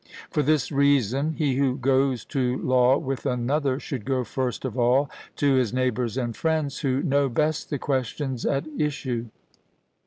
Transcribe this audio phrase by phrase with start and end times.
[0.31, 5.11] For this reason, he who goes to law with another, should go first of all
[5.35, 9.27] to his neighbours and friends who know best the questions at issue.